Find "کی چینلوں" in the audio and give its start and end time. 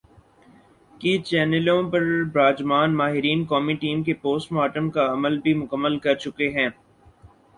0.93-1.81